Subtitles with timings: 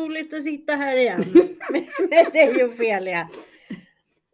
[0.00, 1.24] Roligt att sitta här igen
[1.72, 3.28] med, med dig Ofelia.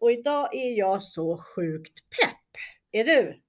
[0.00, 2.62] Och idag är jag så sjukt pepp.
[2.92, 3.40] Är du?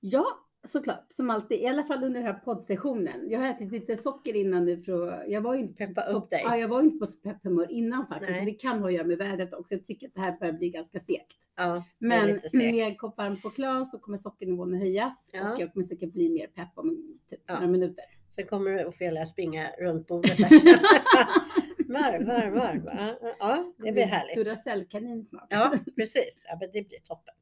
[0.00, 0.26] Ja,
[0.66, 1.06] såklart.
[1.08, 1.60] Som alltid.
[1.60, 3.30] I alla fall under den här poddsessionen.
[3.30, 6.30] Jag har ätit lite socker innan nu för att, jag var ju inte Peppa upp
[6.30, 6.40] dig.
[6.44, 8.30] Ja, jag var inte på så pepp humör innan faktiskt.
[8.30, 8.38] Nej.
[8.40, 9.74] Så det kan ha att göra med vädret också.
[9.74, 11.36] Jag tycker att det här börjar bli ganska segt.
[11.56, 15.52] Ja, Men med en kopp varm choklad så kommer sockernivån att höjas Ja.
[15.54, 17.54] och jag kommer säkert bli mer pepp om typ Ja.
[17.54, 18.04] några minuter.
[18.36, 20.48] Sen kommer Ofelia springa runt bordet där.
[21.92, 22.82] varv, varv, varv.
[22.86, 24.36] Ja, Ja, det blir härligt.
[24.36, 25.46] Duracellkanin snart.
[25.50, 26.38] Ja, precis.
[26.44, 27.34] Ja, men det blir toppen.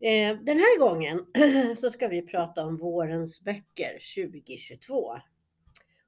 [0.00, 1.20] Eh, Den här gången
[1.76, 3.92] så ska vi prata om vårens böcker
[4.26, 4.94] 2022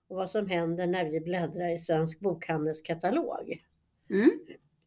[0.09, 3.62] och vad som händer när vi bläddrar i Svensk Bokhandels katalog.
[4.11, 4.31] Mm.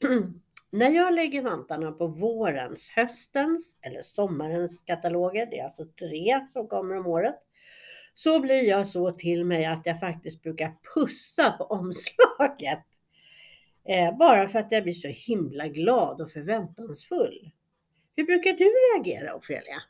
[0.72, 6.67] när jag lägger vantarna på vårens, höstens eller sommarens kataloger, det är alltså tre som
[6.67, 7.35] kommer om året,
[8.17, 12.85] så blir jag så till mig att jag faktiskt brukar pussa på omslaget.
[13.89, 17.51] Eh, bara för att jag blir så himla glad och förväntansfull.
[18.15, 19.81] Hur brukar du reagera Ofelia?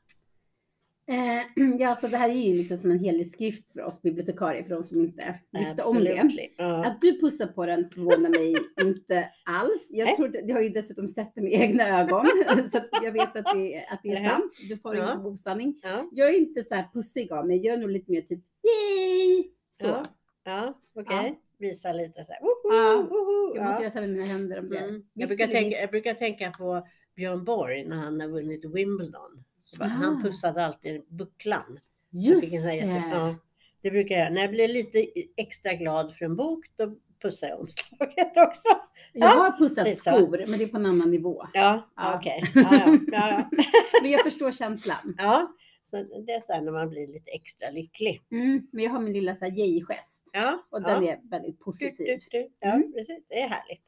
[1.10, 4.64] Eh, ja, så det här är ju liksom som en helig skrift för oss bibliotekarier,
[4.64, 6.12] för de som inte visste om det.
[6.12, 6.48] Absolutely.
[6.58, 6.86] Ja.
[6.86, 8.56] Att du pussar på den förvånar mig
[8.88, 9.90] inte alls.
[9.92, 12.26] Jag, tror, jag har ju dessutom sett det med egna ögon,
[12.72, 14.54] så jag vet att det, att det är sant.
[14.70, 15.14] Du får Ja.
[15.14, 15.80] inte osanning.
[15.84, 18.40] Ja, Jag är inte så här pussig av mig, jag är nog lite mer typ
[18.64, 19.44] yay!
[19.72, 19.88] Så.
[19.88, 20.06] Ja,
[20.46, 21.18] ja okej.
[21.28, 21.36] Ja.
[21.60, 22.42] Visa lite så här.
[22.42, 23.90] Woho, woho, Jag måste ja.
[23.90, 24.78] göra med mina händer om det.
[24.80, 25.02] Mm.
[25.14, 29.44] Jag, brukar tänka, jag brukar tänka på Björn Borg när han har vunnit Wimbledon.
[29.68, 29.90] Så bara, Ah.
[29.90, 31.80] Han pussade alltid bucklan.
[32.12, 32.76] Just det.
[32.76, 33.36] jätte- ja,
[33.82, 34.34] det brukar jag.
[34.34, 38.70] När jag blir lite extra glad för en bok, då pussar jag omslaget också.
[39.14, 41.46] Jag har pussat skor, men det är på en annan nivå.
[41.54, 42.16] Ja, Ja.
[42.20, 42.44] okej.
[42.56, 43.50] Ja, ja, ja, ja.
[44.02, 45.16] Men jag förstår känslan.
[45.18, 45.52] ja,
[45.84, 48.22] så det är så här när man blir lite extra lycklig.
[48.32, 51.96] Mm, men jag har min lilla yay-gest Ja, och den är väldigt Du, positiv.
[52.06, 52.50] du, du.
[52.60, 52.94] Ja, Mm.
[52.94, 53.20] precis.
[53.30, 53.82] Det är härligt.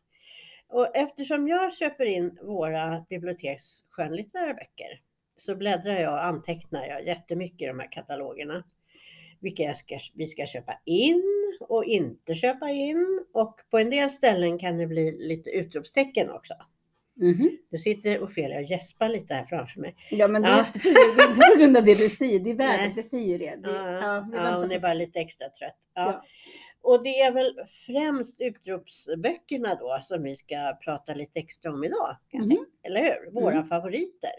[0.68, 5.02] Och eftersom jag köper in våra biblioteks skönlitterära böcker
[5.40, 8.64] så bläddrar jag och antecknar jag jättemycket i de här katalogerna.
[9.40, 11.24] Vilka jag ska, vi ska köpa in
[11.60, 13.26] och inte köpa in.
[13.34, 16.54] Och på en del ställen kan det bli lite utropstecken också.
[17.72, 19.96] Nu sitter Ofelia och gäspar lite här framför mig.
[20.12, 20.66] Ja, men det är Ja.
[21.28, 22.40] inte på grund av det du säger.
[22.40, 23.56] Det är vädret, det säger ju det.
[23.56, 25.78] det Ja, ja, vi ja, väntar hon är bara lite extra trött.
[25.94, 26.02] Ja.
[26.12, 26.24] Ja.
[26.82, 27.54] Och det är väl
[27.86, 32.18] främst utropsböckerna då som vi ska prata lite extra om idag.
[32.32, 32.56] Tänka.
[32.84, 33.32] Eller hur?
[33.32, 33.68] Våra Mm.
[33.68, 34.32] favoriter.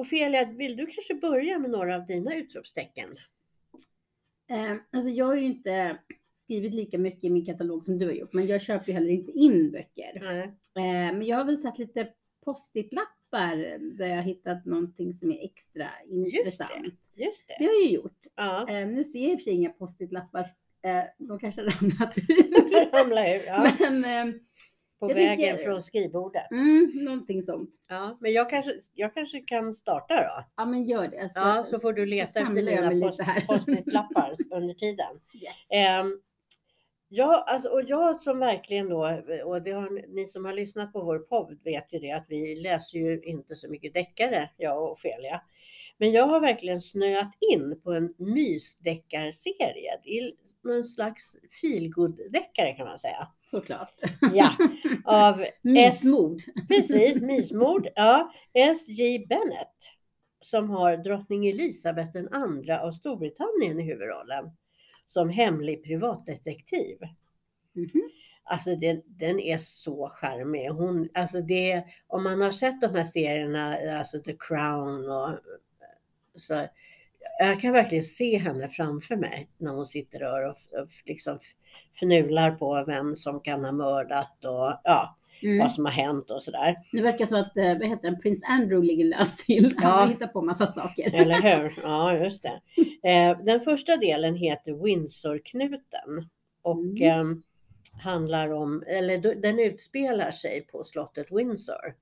[0.00, 3.08] Ofelia, vill du kanske börja med några av dina utropstecken?
[4.50, 5.98] Eh, alltså jag har ju inte
[6.32, 9.10] skrivit lika mycket i min katalog som du har gjort, men jag köper ju heller
[9.10, 10.20] inte in böcker.
[10.22, 10.42] Nej.
[10.88, 12.08] Eh, men jag har väl satt lite
[12.44, 16.94] post-it-lappar där jag hittat någonting som är extra intressant.
[17.14, 17.64] Just Det det.
[17.64, 18.18] har jag ju gjort.
[18.34, 20.40] Ja, Eh, nu ser jag i och för sig inga post-it-lappar.
[20.82, 22.90] Eh, de kanske har ramlat ur.
[22.98, 23.42] ramla ur.
[23.46, 24.34] Ja, Men eh,
[24.98, 26.50] på jag vägen tycker- från skrivbordet.
[26.50, 27.70] mm, någonting sånt.
[27.88, 30.44] Ja, men jag kanske, jag kanske kan starta då.
[30.56, 31.28] Ja, men gör det.
[31.32, 35.20] Så, Ja, så får du leta efter dina post- post-it-lappar under tiden.
[35.34, 35.70] Yes.
[35.74, 36.20] Ehm,
[37.08, 41.00] ja, alltså, och jag som verkligen då, och det har, ni som har lyssnat på
[41.04, 44.92] vår podd vet ju det att vi läser ju inte så mycket deckare, jag och
[44.92, 45.40] Ofelia.
[45.98, 50.00] Men jag har verkligen snöat in på en mysdeckarserie.
[50.64, 53.28] Någon slags feelgood-deckare kan man säga.
[53.46, 53.94] Såklart.
[54.34, 54.56] Ja,
[55.04, 56.38] av S, Mysmord.
[56.68, 57.88] precis, mysmord.
[57.94, 59.26] Ja, S.J.
[59.28, 59.92] Bennett
[60.40, 64.50] som har drottning Elisabeth andra av Storbritannien i huvudrollen
[65.06, 66.98] som hemlig privatdetektiv.
[67.72, 68.10] Mhm.
[68.44, 70.68] Alltså den, den är så charmig.
[70.68, 75.38] Hon, alltså det, om man har sett de här serierna, alltså The Crown och
[76.40, 76.66] så,
[77.38, 81.38] jag kan verkligen se henne framför mig när hon sitter där och, och liksom
[82.00, 85.58] fnular på vem som kan ha mördat och ja, Mm.
[85.58, 86.76] vad som har hänt och sådär.
[86.92, 89.74] Det verkar som att, eh, vad heter den, prins Andrew ligger löst till.
[89.76, 89.96] Han Ja.
[89.96, 91.14] har hittat på massa saker.
[91.14, 91.74] Eller hur?
[91.82, 92.60] Ja, just det.
[93.10, 96.28] Eh, Den första delen heter Windsorknuten
[96.62, 97.02] och Mm.
[97.30, 97.36] eh,
[98.02, 101.94] handlar om, eller den utspelar sig på slottet Windsor.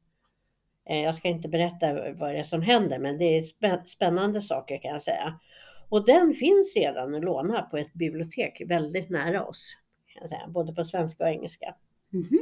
[0.90, 4.42] Eh, Jag ska inte berätta vad det är som händer, men det är spä- spännande
[4.42, 5.40] saker kan jag säga.
[5.88, 9.76] Och den finns redan att låna på ett bibliotek väldigt nära oss,
[10.12, 11.74] kan jag säga, både på svenska och engelska.
[12.10, 12.38] Mhm.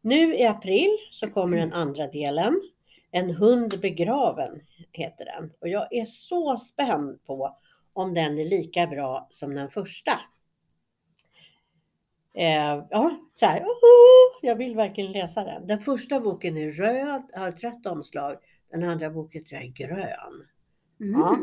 [0.00, 2.60] Nu i april så kommer den andra delen.
[3.10, 4.60] En hund begraven
[4.92, 5.52] heter den.
[5.60, 7.56] Och jag är så spänd på
[7.92, 10.12] om den är lika bra som den första.
[12.36, 15.66] Eh, ja, så här, oho, jag vill verkligen läsa den.
[15.66, 18.36] Den första boken är röd, har ett rött omslag.
[18.70, 20.46] Den andra boken tror jag är grön.
[21.00, 21.20] Mm.
[21.20, 21.38] Ja.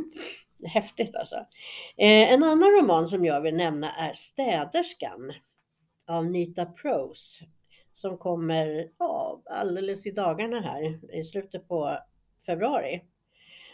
[0.67, 1.35] häftigt alltså.
[1.97, 5.33] Eh, en annan roman som jag vill nämna är Städerskan
[6.07, 7.45] av Nita Prose
[7.93, 11.99] som kommer ja, alldeles i dagarna här i slutet på
[12.45, 13.01] februari.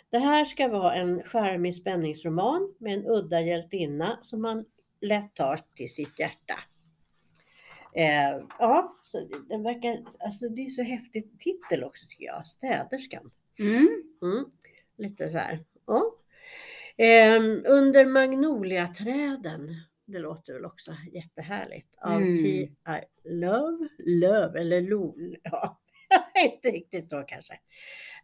[0.10, 4.66] Det här ska vara en charmig spänningsroman med en udda hjältinna som man
[5.02, 6.60] lätt tar till sitt hjärta.
[7.96, 13.32] Eh, ja, så den verkar, alltså det är så häftig titel också tycker jag, Städerskan.
[13.60, 14.04] Mm.
[14.22, 14.46] Mm,
[14.98, 15.66] lite så här.
[15.88, 16.16] Ja.
[16.98, 19.70] Eh, under magnoliaträden,
[20.06, 21.96] det låter väl också jättehärligt.
[22.02, 22.36] Av Mm.
[22.36, 22.72] T.I.
[23.24, 25.80] Love, Love eller Lol, ja,
[26.46, 27.54] inte riktigt så kanske.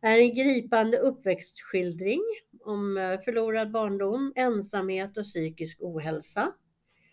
[0.01, 2.21] Är en gripande uppväxtskildring
[2.63, 6.53] om eh, förlorad barndom, ensamhet och psykisk ohälsa.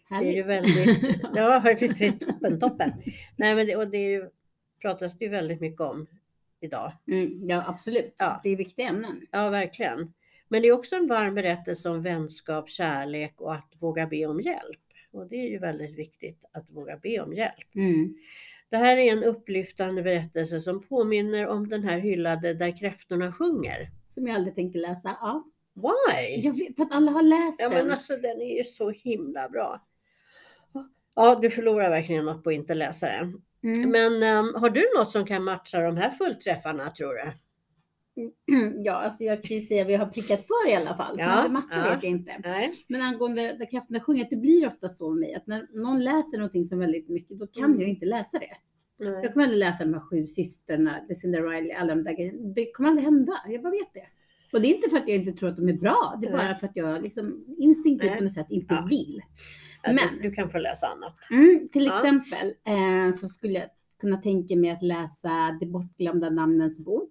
[0.08, 0.76] Det är ju Härligt.
[0.76, 2.92] väldigt, ja är toppen, toppen.
[3.36, 4.28] Nej men det, och det är ju,
[4.80, 6.06] pratas det ju väldigt mycket om
[6.60, 6.92] idag.
[7.08, 8.14] Mm, ja, absolut.
[8.18, 8.40] Ja.
[8.42, 9.26] Det är viktiga ämnen.
[9.30, 10.12] Ja, verkligen.
[10.48, 14.40] Men det är också en varm berättelse om vänskap, kärlek och att våga be om
[14.40, 14.80] hjälp.
[15.10, 17.74] Och det är ju väldigt viktigt att våga be om hjälp.
[17.74, 18.14] Mm.
[18.68, 23.90] Det här är en upplyftande berättelse som påminner om den här hyllade Där kräftorna sjunger.
[24.08, 25.16] Som jag aldrig tänkte läsa.
[25.20, 25.44] Ja.
[25.74, 26.50] Why?
[26.50, 27.78] Vet, för att alla har läst Ja den.
[27.78, 29.86] men alltså den är ju så himla bra.
[31.14, 33.42] Ja, du förlorar verkligen något på att inte läsa den.
[33.64, 33.90] Mm.
[33.90, 37.32] Men ehm, har du något som kan matcha de här fullträffarna tror du?
[38.84, 41.14] Ja, alltså jag kan ju säga att vi har prickat för i alla fall.
[41.16, 41.94] Så Ja, om det matchar ja.
[41.94, 42.32] vet jag inte.
[42.44, 42.72] Nej.
[42.88, 46.38] Men angående där krafterna sjunger, det blir ofta så med mig att när någon läser
[46.38, 47.80] någonting som väldigt mycket, då kan Mm.
[47.80, 48.56] jag inte läsa det.
[48.98, 49.20] Nej.
[49.22, 52.52] Jag kommer aldrig läsa de här sju systrarna, Lucinda Riley, alla de där grejerna.
[52.54, 53.32] Det kommer aldrig hända.
[53.48, 54.06] Jag bara vet det.
[54.52, 56.18] Och det är inte för att jag inte tror att de är bra.
[56.20, 58.86] Det är bara för att jag liksom instinktivt på något sätt inte Ja.
[58.90, 59.20] vill.
[59.82, 61.14] Ja, Men- Du, du kan få läsa annat.
[61.30, 61.96] Mm, till Ja.
[61.96, 63.68] exempel eh, så skulle jag
[64.00, 67.10] kunna tänka mig att läsa De bortglömda namnens bok.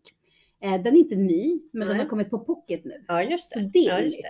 [0.62, 2.04] Eh, den är inte ny, men den Nej.
[2.04, 3.04] har kommit på pocket nu.
[3.08, 3.66] Ja, just Så det.
[3.74, 4.26] det ja, är just nytt.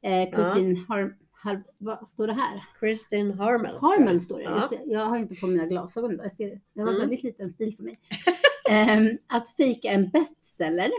[0.00, 0.08] det.
[0.08, 2.64] Eh, Kristin Har, Har, vad står det här?
[2.80, 3.76] Kristin Harmel.
[3.76, 4.44] Harmel står det.
[4.44, 4.50] Ja.
[4.50, 6.16] Jag, ser, jag har inte på mina glasögon.
[6.16, 6.22] då.
[6.22, 6.60] Jag ser det.
[6.74, 7.00] Det var Mm.
[7.00, 7.98] väldigt liten stil för mig.
[8.70, 10.90] Ehm, att fika en bestseller.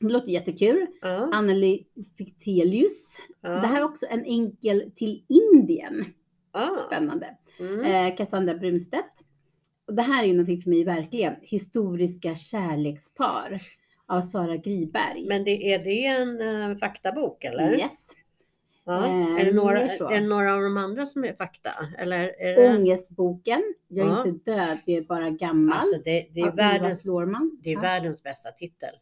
[0.00, 0.86] Det låter jättekul.
[1.00, 1.86] Ja, Anneli
[2.18, 3.18] Fichtelius.
[3.40, 3.48] ja.
[3.50, 6.04] Det här är också en enkel till Indien.
[6.52, 6.76] ja.
[6.86, 7.36] Spännande.
[7.60, 7.80] Mm.
[7.80, 9.22] Eh, Cassandra Brunstedt.
[9.86, 11.34] Och det här är ju någonting för mig verkligen.
[11.42, 13.60] Historiska kärlekspar
[14.06, 15.26] av Sara Griberg.
[15.28, 17.72] Men det, är det en uh, faktabok eller?
[17.78, 18.08] Yes.
[18.84, 19.06] Ja.
[19.06, 21.70] Eh, är, det några, är det några av de andra som är fakta?
[21.98, 22.76] Eller är det...
[22.76, 23.62] Ångestboken.
[23.88, 24.26] Jag är Ja.
[24.26, 25.78] inte död, jag är bara gammal.
[25.78, 27.02] Alltså det, det är, världens,
[27.62, 28.94] det är världens bästa titel.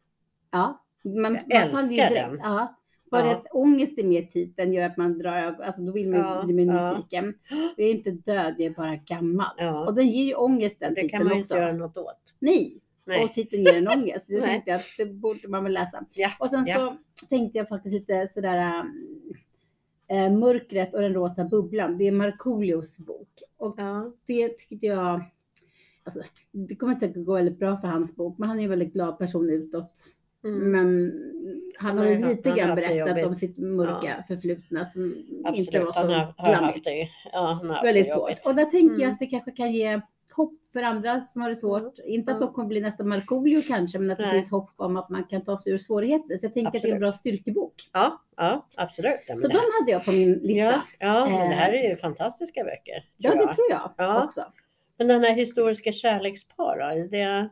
[0.51, 2.15] Ja, man, Jag man älskar direkt.
[2.15, 2.39] den.
[2.43, 2.81] Ja.
[3.11, 3.33] Bara Ja.
[3.37, 6.27] att ångest är med i titeln gör att man drar alltså då vill man ju
[6.27, 7.05] Ja, bli med ja.
[7.77, 9.53] Jag är inte död, jag är bara gammal.
[9.57, 9.87] Ja.
[9.87, 11.55] Och den ger ju ångest den Det kan titeln man ju också.
[11.55, 12.35] inte göra något åt.
[12.39, 13.25] Nej, Nej.
[13.25, 14.29] och titeln ger en ångest.
[14.29, 16.05] Det tänkte jag att det borde man väl läsa.
[16.15, 16.31] Ja.
[16.39, 16.97] Och sen så
[17.29, 18.85] tänkte jag faktiskt lite sådär
[20.09, 21.99] äh, Mörkret och den rosa bubblan.
[21.99, 23.29] Det är Markoolios bok.
[23.57, 23.77] Och
[24.27, 25.21] det tyckte jag,
[26.05, 26.23] alltså,
[26.53, 29.19] det kommer säkert gå väldigt bra för hans bok, men han är en väldigt glad
[29.19, 29.93] person utåt.
[30.45, 30.73] Mm.
[30.73, 31.13] Men
[31.79, 35.85] han har ju lite grann det berättat om sitt mörka förflutna som inte Absolut.
[35.85, 36.85] var så har, glammigt.
[36.85, 37.09] det.
[37.33, 38.47] Ja, han har haft Väldigt det svårt.
[38.47, 39.13] Och där tänkte jag Mm.
[39.13, 40.01] att det kanske kan ge
[40.37, 41.99] hopp för andra som har det svårt.
[42.05, 42.47] Inte att Ja.
[42.47, 44.33] de kommer bli nästa Markoolio kanske, men att det Nej.
[44.33, 46.37] finns hopp om att man kan ta sig ur svårigheter.
[46.37, 47.01] Så jag tänker att det är en Absolut.
[47.01, 47.75] bra styrkebok.
[47.93, 49.15] Ja, ja absolut.
[49.29, 50.65] Ja, Så det de hade jag på min lista.
[50.65, 51.81] Ja, ja det här Eh.
[51.85, 53.05] är ju fantastiska böcker.
[53.17, 53.55] Ja, tror det jag.
[53.55, 54.25] tror jag Ja.
[54.25, 54.43] också.
[54.99, 56.85] Men den här historiska kärlekspar då?
[57.01, 57.45] är Det, Eh,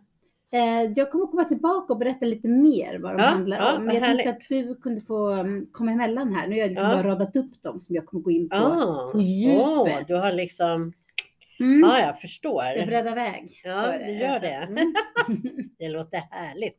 [0.96, 3.84] jag kommer komma tillbaka och berätta lite mer vad de Ja, handlar ja, om.
[3.84, 6.46] Men jag tänkte att du kunde få um, komma emellan här.
[6.48, 6.94] Nu har jag liksom Ja.
[6.96, 8.56] bara radat upp dem som jag kommer gå in på.
[8.56, 9.60] ah, på djupet.
[9.66, 10.92] åh, du har liksom,
[11.60, 11.80] Mm.
[11.90, 12.64] ja jag förstår.
[12.64, 13.60] Jag breddar väg.
[13.64, 14.48] Ja, du gör det.
[14.54, 14.94] Mm.
[15.78, 16.78] Det låter härligt.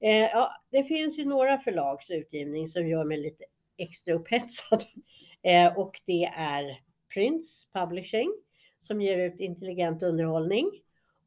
[0.00, 3.44] Eh, ja, det finns ju några förlags utgivning som gör mig lite
[3.78, 4.82] extra upphetsad.
[5.42, 6.78] Eh, och det är
[7.14, 8.32] Prince Publishing
[8.80, 10.70] som ger ut intelligent underhållning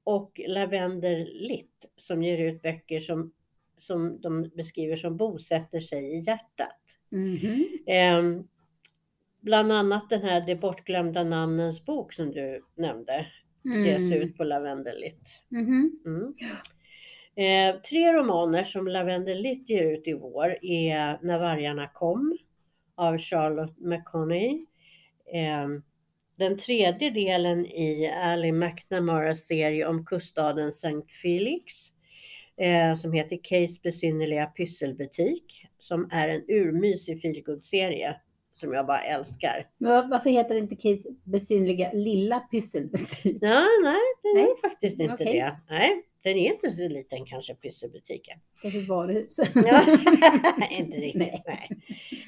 [0.03, 3.31] och Lavender Litt som ger ut böcker som,
[3.77, 6.79] som de beskriver som bosätter sig i hjärtat.
[7.10, 7.65] Mhm.
[7.88, 8.43] Eh,
[9.41, 13.27] bland annat den här De bortglömda namnens bok som du nämnde
[13.86, 14.22] ges Mm.
[14.22, 15.41] ut på Lavender Litt.
[15.50, 16.00] Mhm.
[16.05, 16.33] Mm.
[17.36, 22.38] Eh, tre romaner som Lavender Litt ger ut i vår är När vargarna kom
[22.95, 24.65] av Charlotte McConney.
[25.33, 25.67] Eh,
[26.43, 31.13] den tredje delen i Ali McNamaras serie om kuststaden St.
[31.21, 31.73] Felix
[32.57, 38.15] eh, som heter Case besynnerliga pysselbutik som är en urmysig feelgood-serie
[38.53, 39.67] som jag bara älskar.
[39.77, 43.38] Men varför heter det inte Kids besynliga lilla pysselbutik?
[43.41, 45.33] Ja, nej, den Nej, är faktiskt inte okej.
[45.33, 45.59] det.
[45.69, 48.39] Nej, den är inte så liten kanske, pysselbutiken.
[48.62, 49.39] Kanske varuhus?
[49.55, 49.85] Ja,
[50.79, 51.15] inte riktigt.
[51.15, 51.69] Nej.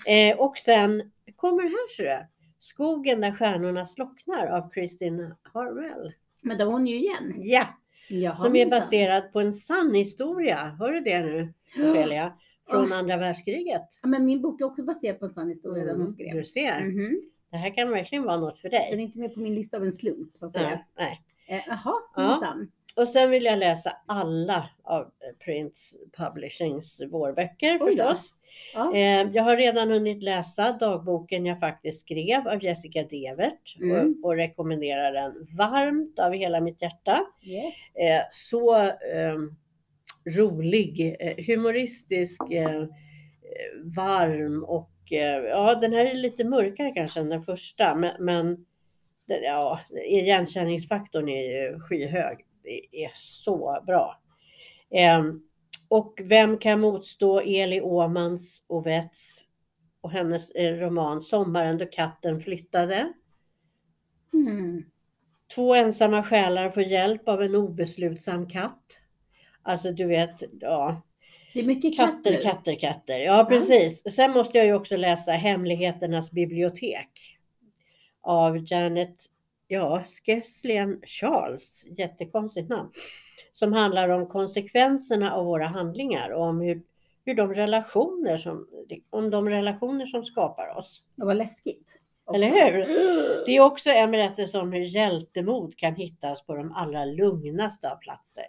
[0.06, 0.30] Nej.
[0.32, 2.35] Eh, och sen kommer här ser du.
[2.66, 6.14] Skogen där stjärnorna slocknar av Kristin Harwell.
[6.44, 7.34] Men det var hon ju igen.
[7.38, 7.68] Ja,
[8.10, 10.76] Jaha, som är baserad på en sann historia.
[10.80, 12.34] Hör du det nu, Ophelia?
[12.70, 13.82] Från andra världskriget.
[14.02, 16.28] Ja, men min bok är också baserad på en sann historia den hon skrev.
[16.28, 17.22] Mm, Du ser, Mhm.
[17.52, 19.02] det här kan verkligen vara något för Den är dig.
[19.02, 20.70] inte med på min lista av en slump så att säga.
[20.70, 21.58] Nej, nej.
[21.60, 22.56] Eh, Jaha, Ja.
[22.98, 25.12] Och sen vill jag läsa alla av
[25.46, 28.34] Prince Publishings vårböcker förstås.
[28.74, 28.96] Ja.
[28.96, 34.16] Eh, Jag har redan hunnit läsa dagboken jag faktiskt skrev av Jessica Devert Mm.
[34.24, 37.26] och, och rekommenderar den varmt av hela mitt hjärta.
[37.44, 37.74] Yes.
[37.94, 39.38] Eh, Så eh,
[40.38, 41.16] rolig,
[41.48, 42.88] humoristisk, eh, eh,
[43.96, 48.66] varm och eh, ja, den här är lite mörkare kanske än den första, men, men
[49.44, 52.38] ja, igenkänningsfaktorn är ju skyhög.
[52.64, 54.20] Det är så bra.
[55.88, 59.46] Och vem kan motstå Eli Åmans Ovets
[60.02, 63.14] och hennes eh, roman Sommaren då katten flyttade?
[64.34, 64.86] Mm.
[65.56, 69.00] Två ensamma själar får hjälp av en obeslutsam katt.
[69.62, 71.02] Alltså du vet, ja,
[71.54, 72.42] Det är mycket katt katter, nu.
[72.42, 73.20] katter, katter.
[73.20, 74.16] Ja, precis.
[74.16, 77.38] Sen måste jag ju också läsa Hemligheternas bibliotek
[78.22, 79.16] av Janet,
[79.68, 82.90] ja, Skeslien Charles, jättekonstigt namn,
[83.56, 86.82] som handlar om konsekvenserna av våra handlingar och om hur,
[87.26, 88.68] hur de relationer som,
[89.10, 91.02] om de relationer som skapar oss.
[91.16, 92.00] Det var läskigt.
[92.26, 92.42] också.
[92.42, 92.86] Eller hur?
[93.46, 97.96] Det är också en berättelse om hur hjältemod kan hittas på de allra lugnaste av
[97.96, 98.46] platser.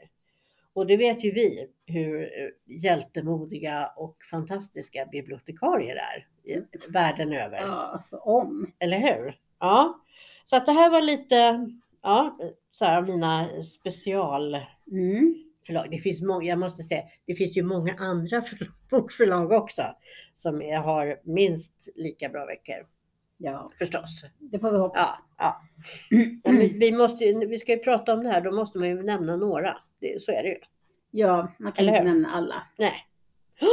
[0.72, 6.26] Och det vet ju vi hur eh, hjältemodiga och fantastiska bibliotekarier är
[6.92, 7.58] världen över.
[7.60, 8.72] Ja, alltså om.
[8.78, 9.38] Eller hur?
[9.58, 10.00] Ja.
[10.44, 11.68] Så att det här var lite,
[12.02, 12.38] ja,
[12.70, 14.56] så här mina special
[14.90, 15.34] Mm.
[15.66, 15.86] förlag.
[15.90, 19.82] Det finns många, jag måste säga, det finns ju många andra för- bokförlag också
[20.34, 22.86] som har minst lika bra veckor
[23.38, 24.24] Ja, förstås.
[24.38, 25.10] det får vi hoppas.
[25.38, 25.60] Ja,
[26.44, 26.50] ja.
[26.80, 29.76] Vi, måste, vi ska ju prata om det här, då måste man ju nämna några.
[30.00, 30.58] Det, så är det ju.
[31.10, 32.14] Ja, man kan Eller inte hur?
[32.14, 32.62] nämna alla.
[32.78, 32.92] Nej.
[33.60, 33.66] Så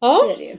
[0.00, 0.56] Ja, är det ju.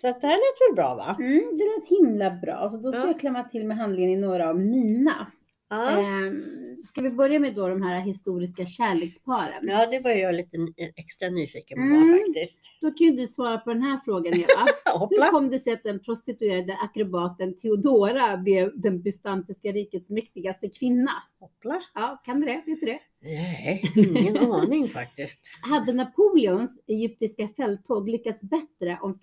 [0.00, 1.16] så att det här lät väl bra va?
[1.18, 2.68] Mm, det lät himla bra.
[2.70, 3.06] Så då ska Ja.
[3.06, 5.26] jag klämma till med handlingen i några av mina.
[5.70, 6.44] Ja, Ehm,
[6.82, 9.68] ska vi börja med då de här historiska kärleksparen?
[9.68, 10.56] ja det var jag lite
[10.96, 12.18] extra nyfiken på Mm.
[12.18, 12.60] faktiskt.
[12.80, 14.66] Då kan ju du svara på den här frågan Eva.
[15.10, 21.10] Hur kom det sig att den prostituerade akrobaten Theodora blev den bystantiska rikets mäktigaste kvinna?
[21.40, 21.82] Hoppla.
[21.94, 22.62] Ja, kan du det?
[22.66, 22.98] Vet du det?
[23.22, 25.40] Nej, ingen aning faktiskt.
[25.62, 29.18] Hade Napoleons egyptiska fälttåg lyckats bättre om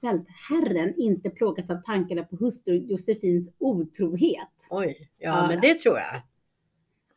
[0.00, 4.48] fältherren inte plågas av tankarna på hustru Josefins otrohet?
[4.70, 5.48] Oj, ja, Ja.
[5.48, 6.22] men det tror jag.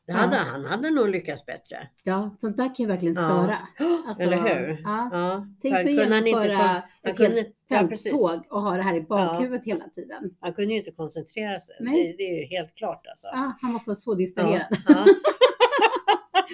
[0.05, 0.17] Det Ja.
[0.17, 1.87] hade, Han hade nog lyckats bättre.
[2.03, 3.21] Ja, sånt där kan ju verkligen Ja.
[3.27, 3.57] störa.
[4.07, 4.81] Alltså, Eller hur?
[4.83, 5.09] Ja.
[5.11, 9.65] Ja, Tänk dig genomföra ett kunde- helt ja, fälttåg och ha det här i bakhuvudet
[9.65, 10.31] hela tiden.
[10.39, 11.75] Han kunde ju inte koncentrera sig.
[11.79, 12.03] Nej.
[12.03, 13.27] Det, det är ju helt klart alltså.
[13.27, 14.65] Ja, han måste vara så distraherad.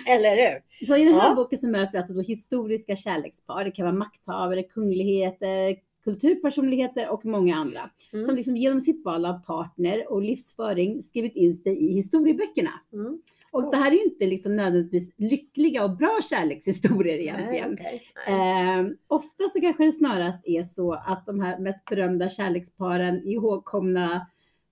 [0.09, 0.85] Eller hur?
[0.87, 1.35] Så i den här Ja.
[1.35, 3.63] boken så möter vi alltså då historiska kärlekspar.
[3.63, 7.89] Det kan vara makthavare, kungligheter, kulturpersonligheter och många andra.
[8.13, 8.25] Mm.
[8.25, 12.71] Som liksom genom sitt val av partner och livsföring skrivit in sig i historieböckerna.
[12.93, 13.21] Mm.
[13.51, 17.77] Och det här är ju inte liksom nödvändigtvis lyckliga och bra kärlekshistorier egentligen.
[17.79, 18.01] Nej.
[18.27, 18.79] Nej.
[18.79, 23.33] Eh, ofta så kanske det snarast är så att de här mest berömda kärleksparen är
[23.33, 24.27] ihågkomna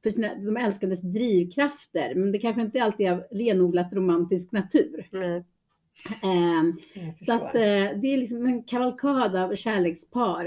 [0.05, 5.07] för sina, de älskandes drivkrafter, men det kanske inte alltid är av renodlat romantisk natur.
[5.11, 5.43] Nej,
[6.23, 6.63] Eh,
[7.25, 7.61] så att eh,
[8.01, 10.45] det är liksom en kavalkad av kärlekspar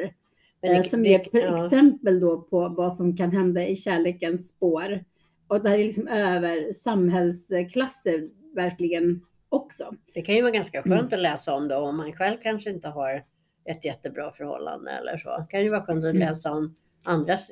[0.62, 1.64] eh, det- som det- ger per ja.
[1.66, 5.04] exempel då på vad som kan hända i kärlekens spår.
[5.48, 9.94] Och det här är liksom över samhällsklasser verkligen också.
[10.14, 10.98] Det kan ju vara ganska Mm.
[10.98, 13.24] skönt att läsa om då om man själv kanske inte har
[13.64, 15.28] ett jättebra förhållande eller så.
[15.38, 16.28] Det kan ju vara skönt att Mm.
[16.28, 16.74] läsa om
[17.06, 17.50] andras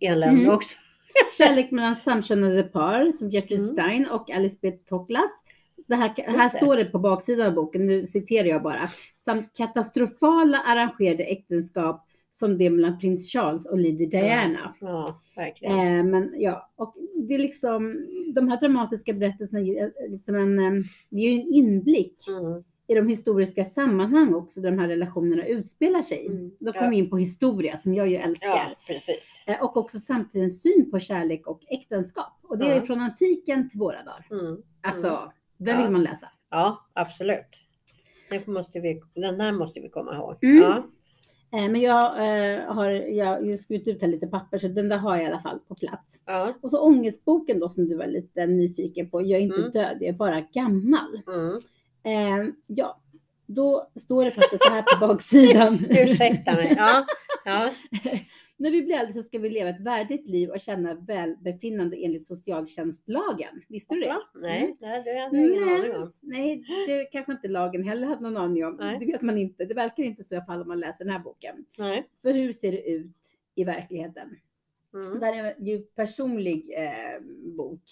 [0.00, 0.54] elände Mm.
[0.54, 0.78] också.
[1.38, 3.72] Kärlek mellan samkönade par som Gertrude Mm.
[3.74, 4.70] Stein och Alice B.
[4.70, 5.30] Toklas.
[5.86, 8.80] Det här, här står det på baksidan av boken, nu citerar jag bara.
[9.16, 14.74] Samt katastrofala arrangerade äktenskap som det mellan prins Charles och Lady Diana.
[14.80, 15.78] Ja, verkligen.
[15.78, 16.94] Eh, men ja, och
[17.28, 21.52] det är liksom, de här dramatiska berättelserna ger liksom en, eh, det ger ju en
[21.52, 22.62] inblick Mm.
[22.90, 26.26] I de historiska sammanhang också där de här relationerna utspelar sig.
[26.26, 26.50] Mm.
[26.60, 26.90] Då kommer Ja.
[26.90, 28.74] vi in på historia som jag ju älskar.
[28.86, 28.94] Ja.
[29.54, 32.32] Eh, Och också samtidens syn på kärlek och äktenskap.
[32.42, 32.82] Och det är Ja.
[32.82, 34.26] från antiken till våra dagar.
[34.30, 34.62] Mm.
[34.82, 35.82] Alltså, den Ja.
[35.82, 36.28] vill man läsa.
[36.50, 37.60] Ja, absolut.
[38.30, 40.36] Den, måste vi, den där måste vi komma ihåg.
[40.44, 40.56] Mm.
[40.62, 40.86] Ja.
[41.58, 45.16] Eh, Men jag eh, har jag skrivit ut här lite papper så den där har
[45.16, 46.18] jag i alla fall på plats.
[46.24, 46.52] Ja.
[46.60, 49.22] Och så ångestboken då som du var lite nyfiken på.
[49.22, 49.70] Jag är inte Mm.
[49.70, 51.20] död, jag är bara gammal.
[51.26, 51.58] Mm.
[52.08, 53.00] Eh, ja,
[53.46, 55.84] då står det faktiskt så här på baksidan.
[55.90, 56.74] Ursäkta mig.
[56.76, 57.06] Ja.
[57.44, 57.70] Ja.
[58.60, 62.26] När vi blir äldre så ska vi leva ett värdigt liv och känna välbefinnande enligt
[62.26, 63.62] socialtjänstlagen.
[63.68, 64.06] Visste du det?
[64.08, 64.18] Va?
[64.34, 64.76] Nej, Mm.
[64.80, 65.74] det hade jag ingen Nej.
[65.80, 66.12] aning om.
[66.20, 68.76] Nej, det kanske inte lagen heller hade någon aning om.
[68.80, 68.96] Nej.
[69.00, 69.64] Det vet man inte.
[69.64, 71.64] Det verkar inte så i alla fall om man läser den här boken.
[71.78, 72.08] Nej.
[72.22, 73.16] För hur ser det ut
[73.54, 74.28] i verkligheten?
[74.94, 75.20] Mm.
[75.20, 77.20] Det här är en personlig eh,
[77.56, 77.82] bok.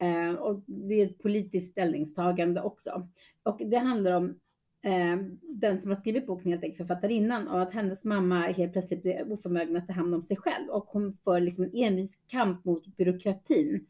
[0.00, 3.08] Eh, och det är ett politiskt ställningstagande också.
[3.42, 4.40] Och det handlar om
[4.82, 9.02] eh, den som har skrivit boken, helt enkelt författarinnan, och att hennes mamma helt plötsligt
[9.02, 10.68] blir oförmögen att ta hand om sig själv.
[10.68, 13.86] Och hon för liksom en envis kamp mot byråkratin.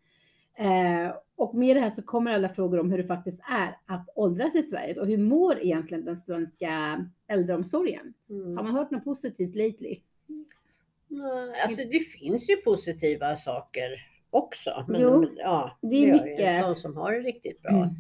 [0.59, 4.09] Eh, och med det här så kommer alla frågor om hur det faktiskt är att
[4.14, 8.14] åldras i Sverige och hur mår egentligen den svenska äldreomsorgen?
[8.31, 8.57] Mm.
[8.57, 9.99] Har man hört något positivt lately?
[11.09, 14.84] Nej, Alltså det finns ju positiva saker också.
[14.88, 16.62] Men Jo, ja, det är mycket.
[16.62, 17.72] De som har det riktigt bra.
[17.72, 17.94] Mm.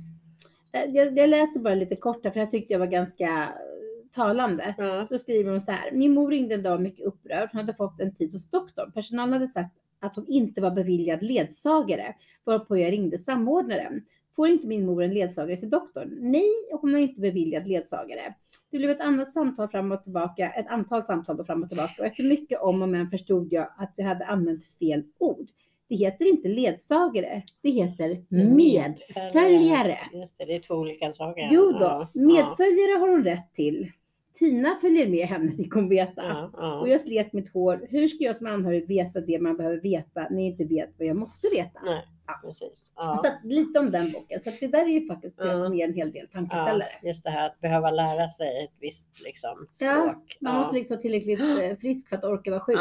[0.72, 4.74] Jag, jag läser bara lite kort här, för jag tyckte jag var ganska eh, talande.
[4.78, 5.06] Ja.
[5.10, 5.92] Då skriver hon så här.
[5.92, 7.48] Min mor ringde en dag mycket upprörd.
[7.52, 8.92] Hon hade fått en tid hos doktorn.
[8.92, 12.14] Personalen hade sagt att hon inte var beviljad ledsagare.
[12.44, 14.02] Varpå jag ringde samordnaren.
[14.36, 16.16] Får inte min mor en ledsagare till doktorn?
[16.20, 18.34] Nej, hon är inte beviljad ledsagare.
[18.70, 21.94] Det blev ett annat samtal fram och tillbaka, ett antal samtal då fram och tillbaka
[21.98, 25.46] och efter mycket om och men förstod jag att vi hade använt fel ord.
[25.90, 29.98] Det heter inte ledsagare, det heter medföljare.
[30.12, 31.48] Just det, det är två olika saker.
[31.52, 33.90] Jo då, Ja, medföljare har hon rätt till.
[34.34, 36.22] Tina följer med henne, fick hon veta.
[36.22, 37.86] Ja, ja, Och jag slet mitt hår.
[37.90, 41.06] Hur ska jag som anhörig veta det man behöver veta när jag inte vet vad
[41.08, 41.80] jag måste veta?
[41.84, 42.40] Nej, Ja.
[42.48, 42.92] precis.
[42.96, 44.40] Så att, lite om den boken.
[44.40, 45.44] Så det där är ju faktiskt Ja.
[45.62, 46.88] kommer ge en hel del tankeställare.
[47.02, 50.36] just det här att behöva lära sig ett visst liksom, språk.
[50.40, 52.76] Man måste liksom vara tillräckligt eh, frisk för att orka vara sjuk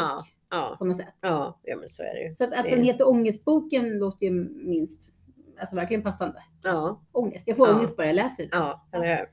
[0.50, 1.14] ja, på något sätt.
[1.20, 2.34] ja, ja, men så är det ju.
[2.34, 4.30] Så att, att den heter Ångestboken låter ju
[4.64, 5.12] minst,
[5.60, 6.42] alltså verkligen passande.
[6.62, 7.74] Ja, Ångest, jag får Ja.
[7.74, 8.48] ångest bara jag läser det.
[8.52, 9.26] ja, eller hur?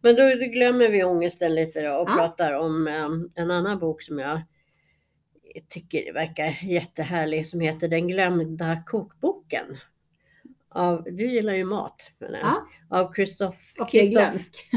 [0.00, 2.14] Men då glömmer vi ångesten lite då och Ja.
[2.16, 4.40] pratar om em, en annan bok som jag
[5.68, 9.66] tycker verkar jättehärlig som heter Den glömda kokboken.
[10.68, 12.12] Av, du gillar ju mat.
[12.18, 12.30] jag.
[12.42, 12.66] Ja.
[12.90, 13.58] Av Christoph...
[13.80, 14.70] Och jag är glömsk.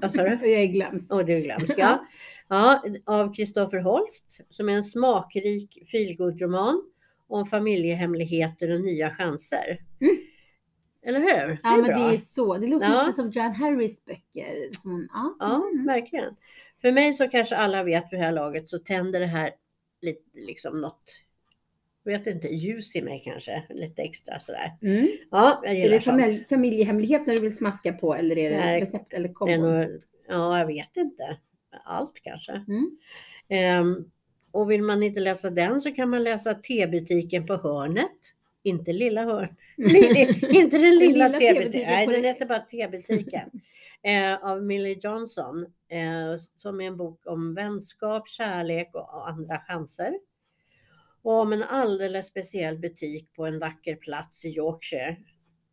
[0.00, 0.34] Vad sa du?
[0.42, 1.12] Och jag är glömsk.
[1.12, 2.06] Och du är glömsk, ja.
[2.48, 2.82] ja.
[3.04, 6.82] Av Kristoffer Holst som är en smakrik feelgood-roman
[7.28, 9.82] om familjehemligheter och nya chanser.
[10.00, 10.16] Mm.
[11.02, 11.58] Eller hur?
[11.62, 11.96] Ja, det är men bra.
[12.08, 12.58] det är så.
[12.58, 13.02] Det låter Ja.
[13.02, 14.68] lite som Jan Harris böcker.
[14.72, 15.36] Som ja.
[15.40, 15.86] Ja, Mm.
[15.86, 16.36] verkligen.
[16.80, 19.52] För mig så kanske alla vet vid det här laget så tänder det här
[20.00, 21.02] lite liksom något,
[22.04, 24.72] vet inte, ljus i mig kanske, lite extra sådär.
[24.82, 25.08] Mm.
[25.30, 26.20] Ja, jag Är gillar det sånt.
[26.20, 29.34] familj, familjehemlighet när du vill smaska på eller är det Nej, recept eller Det är
[29.34, 29.98] kombo?
[30.28, 31.36] ja, jag vet inte.
[31.84, 32.52] Allt kanske.
[32.52, 32.98] Mm.
[33.48, 34.10] Ehm,
[34.52, 38.18] och vill man inte läsa den så kan man läsa T-butiken på hörnet.
[38.62, 39.56] Inte lilla hörn.
[40.50, 41.90] inte den lilla lilla T-butiken.
[41.90, 43.50] Nej, den heter bara T-butiken.
[44.02, 45.66] eh, av Millie Johnson.
[45.88, 50.12] Eh, som är en bok om vänskap, kärlek och andra chanser.
[51.22, 55.16] Och om en alldeles speciell butik på en vacker plats i Yorkshire.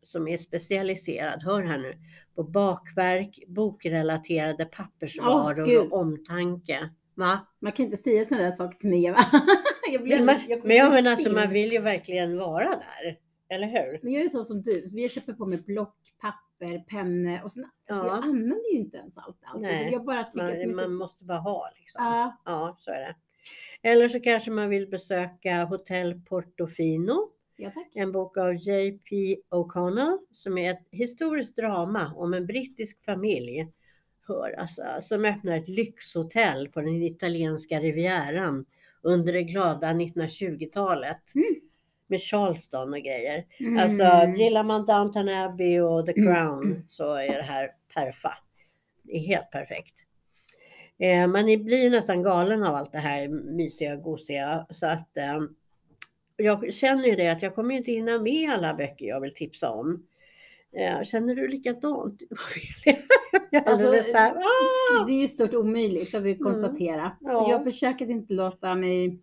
[0.01, 1.97] Som är specialiserad, hör här nu,
[2.35, 5.77] på bakverk, bokrelaterade pappersvaror Gud.
[5.91, 6.89] och omtanke.
[7.15, 7.39] Va?
[7.59, 9.19] Man kan inte säga sådana där saker till mig Eva.
[9.91, 13.17] jag blir, Men, jag men jag menar alltså, man vill ju verkligen vara där.
[13.49, 13.99] Eller hur?
[14.03, 14.89] Men jag är så som du.
[14.93, 18.15] Vi köper på mig block, papper, pennor och sen, alltså Ja.
[18.15, 19.37] jag använder ju inte ens allt.
[19.43, 19.61] allt.
[19.61, 20.81] Nej, Jag bara tycker att det är Man, så...
[20.81, 22.03] man måste bara ha liksom.
[22.03, 23.15] Ja, Ja, så är det.
[23.89, 29.37] Eller så kanske man vill besöka Hotel Portofino, ja, en bok av J.P.
[29.49, 33.67] O'Connell som är ett historiskt drama om en brittisk familj
[34.27, 38.65] hör, alltså, som öppnar ett lyxhotell på den italienska rivieran
[39.01, 41.35] under det glada 1920-talet.
[41.35, 41.55] Mm.
[42.07, 43.45] Med Charleston och grejer.
[43.59, 43.79] Mm.
[43.79, 46.33] Alltså gillar man Downton Abbey och The Mm.
[46.35, 48.33] Crown så är det här perfa.
[49.03, 49.95] Det är helt perfekt.
[50.99, 55.17] Eh, är- blir ju nästan galen av allt det här mysiga och gosiga så att
[55.17, 55.39] eh,
[56.37, 59.69] jag känner ju det att jag kommer inte hinna med alla böcker jag vill tipsa
[59.71, 60.03] om.
[60.77, 62.21] Eh, känner du likadant?
[63.65, 65.05] Alltså, här, ah!
[65.05, 67.13] Det är ju stort omöjligt, har vi konstaterat.
[67.19, 67.37] Ja.
[67.45, 69.19] Och Jag försöker inte låta mig...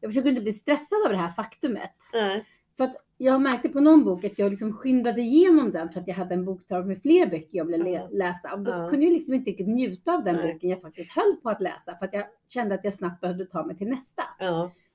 [0.00, 1.94] Jag försöker inte bli stressad av det här faktumet.
[2.14, 2.44] Nej.
[2.76, 6.08] För att jag märkte på någon bok att jag liksom skyndade igenom den för att
[6.08, 8.08] jag hade en boktavla med fler böcker jag ville le- Ja.
[8.12, 8.52] läsa.
[8.54, 8.88] Och då Ja.
[8.88, 11.96] kunde jag liksom inte riktigt njuta av den boken jag faktiskt höll på att läsa.
[11.98, 14.22] För att jag kände att jag snabbt behövde ta mig till nästa.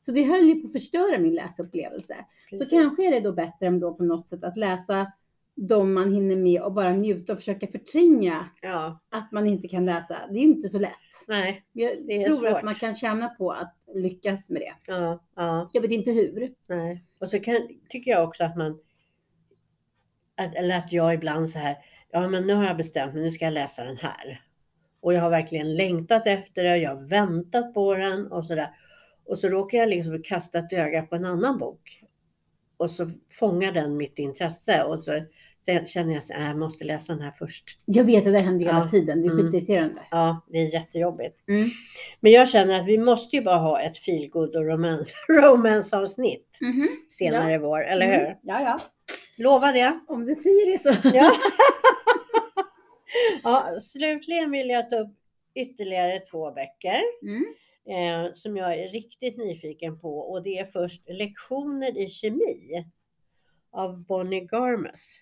[0.06, 2.16] Så det höll ju på att förstöra min läsupplevelse.
[2.50, 2.70] precis.
[2.70, 5.12] Så kanske är det då bättre ändå på något sätt att läsa
[5.56, 9.86] de man hinner med och bara njuta och försöka förtränga Ja, att man inte kan
[9.86, 10.18] läsa.
[10.32, 10.92] Det är inte så lätt.
[11.28, 12.48] nej, Jag tror svårt.
[12.58, 14.74] att man kan tjäna på att lyckas med det.
[14.94, 15.70] ja, ja.
[15.74, 16.54] Jag vet inte hur.
[16.70, 17.04] Nej.
[17.20, 17.56] Och så kan,
[17.90, 18.80] tycker jag också att man,
[20.36, 21.78] att, eller att jag ibland så här,
[22.12, 24.42] ja men nu har jag bestämt mig, nu ska jag läsa den här.
[25.00, 28.70] Och jag har verkligen längtat efter det, jag har väntat på den och sådär.
[29.32, 32.04] Och så råkar jag liksom kasta ett öga på en annan bok.
[32.78, 35.24] Och så fångar den mitt intresse och så
[35.86, 37.66] känner jag att jag måste läsa den här först.
[37.86, 38.90] Jag vet att det händer hela Ja.
[38.90, 39.22] tiden.
[39.22, 39.46] Det är Mm.
[39.52, 40.02] skitirriterande.
[40.12, 41.48] Ja, det är jättejobbigt.
[41.50, 41.68] Mm.
[42.20, 46.88] Men jag känner att vi måste ju bara ha ett feelgood och romance, romance-avsnitt Mhm.
[47.10, 48.20] senare i vår, eller Mm.
[48.20, 48.38] hur?
[48.42, 48.80] Ja, ja.
[49.38, 50.00] Lova det.
[50.08, 51.08] Om du säger det så.
[51.18, 51.32] Ja.
[53.44, 55.16] ja, slutligen vill jag ta upp
[55.56, 57.46] ytterligare två böcker Mm.
[57.90, 62.86] Eh, som jag är riktigt nyfiken på och det är först Lektioner i kemi
[63.72, 65.22] av Bonnie Garmus.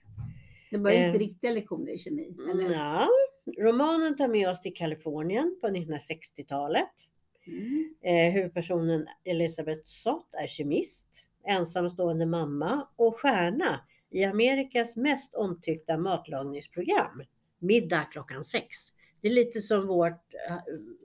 [0.71, 1.19] Det var inte Eh.
[1.19, 2.35] riktiga lektioner i kemi.
[2.51, 2.73] Eller?
[2.73, 3.07] Ja,
[3.59, 6.89] romanen tar med oss till Kalifornien på 1960-talet.
[7.47, 7.95] Mm.
[8.01, 17.23] Eh, huvudpersonen Elisabeth Sott är kemist, ensamstående mamma och stjärna i Amerikas mest omtyckta matlagningsprogram,
[17.59, 18.77] Middag klockan sex.
[19.21, 20.57] Det är lite som vårt, eh,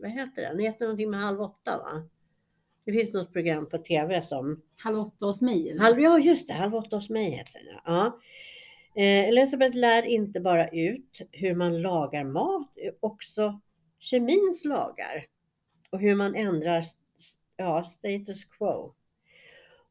[0.03, 2.09] vad heter det, det heter någonting med halv åtta va?
[2.85, 5.79] Det finns något program på tv som, Halv åtta hos mig.
[5.79, 7.81] halv, ja just det, halv åtta hos mig heter den.
[7.85, 8.21] Ja.
[8.97, 13.61] Eh, Elisabeth lär inte bara ut hur man lagar mat, också
[13.99, 15.27] kemins lagar
[15.91, 16.85] och hur man ändrar
[17.57, 18.95] ja, status quo.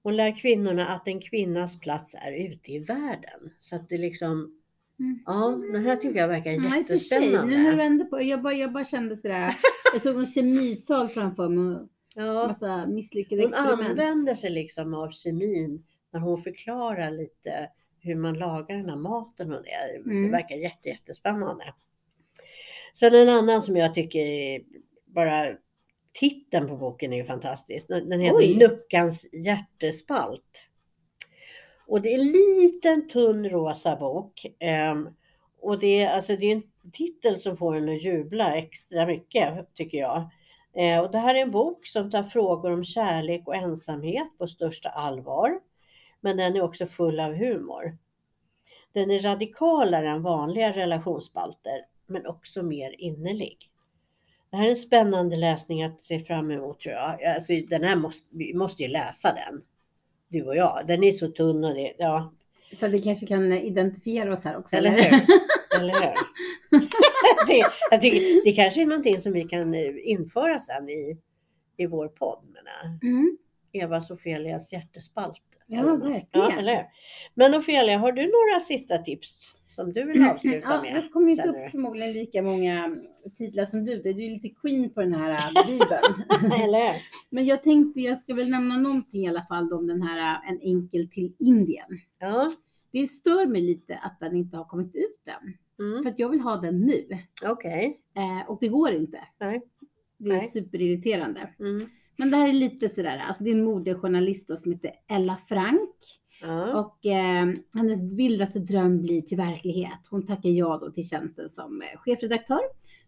[0.03, 3.51] Hon lär kvinnorna att en kvinnas plats är ute i världen.
[3.59, 4.62] Så att det liksom,
[4.99, 5.19] Mm.
[5.25, 7.19] ja, den här tycker jag verkar Nej, för sig.
[7.19, 7.75] Nu jättespännande.
[7.75, 9.53] vände på jag bara, jag bara kände sådär.
[9.93, 11.75] Jag såg en kemisal framför mig.
[11.75, 13.89] och Ja, Massa misslyckade hon experiment.
[13.89, 19.53] använder sig liksom av kemin när hon förklarar lite hur man lagar den här maten
[19.53, 20.03] och det.
[20.03, 20.31] Det Mm.
[20.31, 21.63] verkar jätte, jättespännande.
[22.93, 24.21] Sen en annan som jag tycker
[25.05, 25.55] bara
[26.19, 27.87] titeln på boken är ju fantastisk.
[27.87, 28.55] Den den heter Oj.
[28.57, 30.67] Nuckans hjärtespalt.
[31.93, 34.45] Och det är en liten tunn rosa bok.
[34.59, 35.09] Ehm,
[35.61, 39.75] och det är, alltså, det är en titel som får en att jubla extra mycket
[39.75, 40.29] tycker jag.
[40.75, 44.47] Eh, och det här är en bok som tar frågor om kärlek och ensamhet på
[44.47, 45.59] största allvar.
[46.21, 47.97] Men den är också full av humor.
[48.91, 53.57] Den är radikalare än vanliga relationsspalter, men också mer innerlig.
[54.49, 57.23] Det här är en spännande läsning att se fram emot tror jag.
[57.23, 59.63] Alltså, den här måste, vi måste ju läsa den.
[60.33, 60.87] Du och jag.
[60.87, 62.33] Den är så tunn och det, ja,
[62.79, 64.75] För vi kanske kan identifiera oss här också.
[64.75, 65.25] eller hur?
[65.79, 66.13] Eller hur?
[67.47, 71.17] det, jag tycker, det kanske är någonting som vi kan eh, införa sen i,
[71.77, 72.39] i vår podd.
[73.03, 73.37] Mm.
[73.73, 75.41] Eva Sofelias hjärtespalt.
[75.67, 76.27] Ja, verkligen.
[76.31, 76.85] Ja, eller?
[77.33, 81.03] Men Ofelia, har du några sista tips som du vill avsluta ja, med?
[81.03, 82.97] Det kommer inte upp förmodligen lika många
[83.37, 84.01] titlar som du.
[84.01, 86.53] Du är ju lite queen på den här äh, bibeln.
[86.63, 87.01] Eller?
[87.29, 90.51] Men jag tänkte jag ska väl nämna någonting i alla fall om den här äh,
[90.51, 91.87] En enkel till Indien.
[92.19, 92.49] Ja.
[92.91, 95.53] Det stör mig lite att den inte har kommit ut än.
[95.85, 96.03] Mm.
[96.03, 97.07] För att jag vill ha den nu.
[97.43, 97.99] Okej.
[98.15, 99.19] Eh, och det går inte.
[99.39, 99.61] Nej.
[100.17, 100.47] Det är Nej.
[100.47, 101.49] superirriterande.
[101.59, 101.87] Mm.
[102.17, 105.95] Men det här är lite sådär, alltså det är en modejournalist som heter Ella Frank.
[106.43, 106.79] Ja.
[106.79, 109.99] Och eh, hennes vildaste dröm blir till verklighet.
[110.09, 112.59] Hon tackar ja då till tjänsten som eh, chefredaktör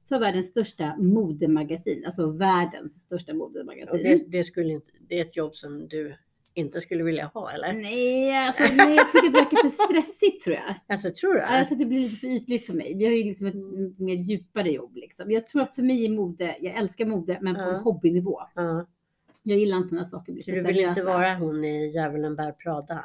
[0.10, 4.04] för världens största modemagasin, alltså världens största modemagasin.
[4.04, 6.16] det, det, skulle inte, det är ett jobb som du
[6.54, 7.74] inte skulle vilja ha, eller?
[7.74, 10.76] Nej, alltså, nej, jag tycker det verkar för stressigt tror jag.
[10.88, 11.40] Alltså, tror du?
[11.40, 12.96] Ja, Jag tror att det blir lite för ytligt för mig.
[12.98, 13.56] Vi har ju liksom ett
[14.00, 14.96] mer djupare jobb.
[14.96, 15.32] Liksom.
[15.32, 18.42] Jag tror att för mig är mode, jag älskar mode, men på en hobbynivå.
[18.56, 18.86] Ja.
[19.44, 21.18] Jag gillar inte när saker blir för du vill inte seriösa.
[21.18, 23.04] vara hon i Djävulen bär Prada?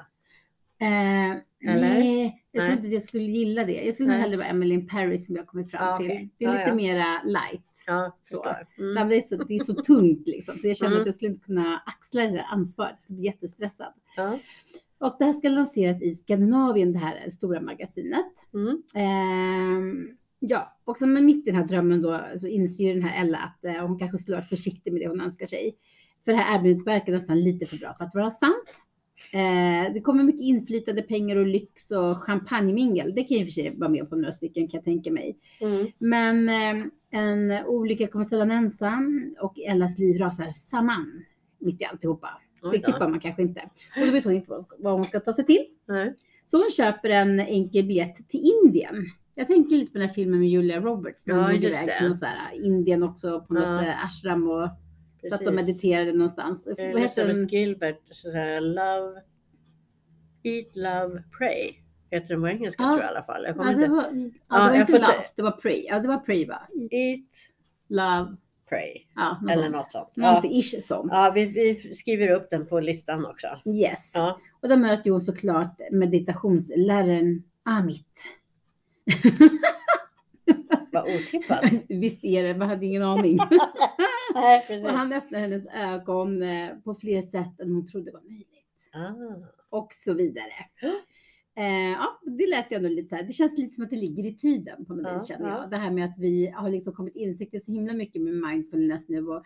[0.81, 3.85] Eh, nej, jag tror inte att jag skulle gilla det.
[3.85, 6.09] Jag skulle nog hellre vara Emily in Paris som jag kommit fram Ja, till.
[6.39, 6.75] Det är Ja, lite ja.
[6.75, 7.65] mera light.
[7.87, 8.45] Ja, Så.
[8.79, 8.95] Mm.
[8.95, 11.01] Men Det, är så, det är så tungt liksom, så jag känner Mm.
[11.01, 12.91] att jag skulle inte kunna axla det där ansvaret.
[12.93, 13.93] Jag skulle bli jättestressad.
[14.17, 14.39] Ja.
[15.01, 18.33] Och det här ska lanseras i Skandinavien, det här stora magasinet.
[18.55, 18.83] Mm.
[18.95, 23.23] Ehm, ja, och sen mitt i den här drömmen då så inser ju den här
[23.23, 25.77] Ella att eh, hon kanske skulle vara försiktig med det hon önskar sig.
[26.25, 28.81] För det här erbjudandet verkar nästan lite för bra för att vara sant.
[29.33, 33.15] Eh, det kommer mycket inflytande, pengar och lyx och champagnemingel.
[33.15, 35.11] Det kan jag i och för sig vara med på några stycken kan jag tänka
[35.13, 35.39] mig.
[35.61, 35.87] Mm.
[35.99, 36.87] Men eh,
[37.21, 41.25] en olycka kommer ställa henne ensam och Ellas liv rasar samman
[41.59, 42.29] mitt i alltihopa.
[42.73, 43.61] Det tippar man kanske inte.
[44.01, 45.65] Och då vet hon inte vad hon ska, ta sig till.
[45.89, 46.15] Nej.
[46.45, 48.95] Så hon köper en enkel biljett till Indien.
[49.35, 51.27] Jag tänker lite på den här filmen med Julia Roberts.
[51.27, 51.99] När Ja, just iväg det.
[51.99, 53.83] till någon så här, Indien också på något Ja.
[53.87, 54.69] eh, ashram och
[55.31, 55.67] satt och Precis.
[55.67, 56.67] mediterade någonstans.
[56.67, 57.47] Elisabeth den?
[57.49, 59.21] Gilbert, så här, Love,
[60.43, 61.73] Eat, Love, Pray.
[62.11, 62.89] Heter den på engelska Ja.
[62.89, 63.45] tror jag i alla fall.
[63.45, 65.85] Jag Ja, det var, ja, det Ja, var inte Love, det var Pray.
[65.89, 66.63] Ja, det var Pray va?
[66.91, 67.51] Eat,
[67.89, 68.37] Love,
[68.69, 69.03] Pray.
[69.15, 69.75] ja, något Eller sånt.
[69.77, 70.09] något sånt.
[70.15, 71.09] Ja, Någonting ish sånt.
[71.13, 73.47] ja vi, vi skriver upp den på listan också.
[73.65, 74.13] Yes.
[74.15, 74.39] Ja.
[74.61, 78.07] Och där möter hon såklart meditationsläraren Amit.
[80.93, 81.73] Vad otippat.
[81.89, 83.37] Visst är det, man hade ingen aning.
[84.35, 84.85] Nej, precis.
[84.85, 88.91] och han öppnade hennes ögon eh, på fler sätt än hon trodde var möjligt.
[88.93, 89.79] Ah.
[89.79, 90.53] Och så vidare.
[91.57, 93.23] Eh, ja, det lät ju ändå lite så här.
[93.23, 95.61] Det känns lite som att det ligger i tiden på något Ja, vis känner ja.
[95.61, 95.71] jag.
[95.71, 99.29] Det här med att vi har liksom kommit insikter så himla mycket med mindfulness nu.
[99.29, 99.45] Och